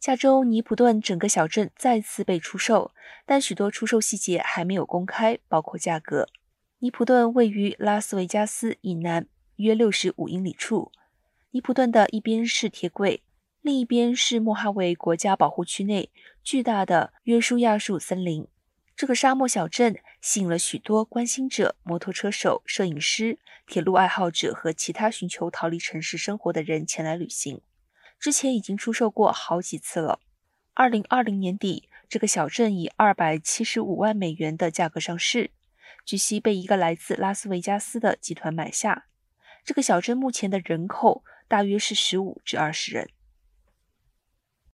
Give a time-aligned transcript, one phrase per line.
[0.00, 2.92] 下周尼普顿整个小镇再次被出售，
[3.26, 6.26] 但许多出售细节还没有公开，包括价格。
[6.78, 9.26] 尼普顿位于拉斯维加斯以南
[9.56, 10.90] 约六十五英里处。
[11.50, 13.22] 尼普顿的一边是铁轨，
[13.60, 16.10] 另一边是莫哈维国家保护区内
[16.42, 18.48] 巨大的约书亚树森林。
[18.96, 27.60] 这个沙漠小镇吸引了许多关心者、摩托车手、摄影师、铁路爱好者和其他寻求逃离城市生活的人前来旅行。
[28.20, 30.20] 之前已经出售过好几次了。
[30.74, 35.50] 二零二零年底，这个小镇以二百七十五万美元的价格上市，
[36.04, 39.06] 据悉被一个来自拉斯维加斯的集团买下。
[39.64, 43.08] 这个小镇目前的人口大约是十五至二十人。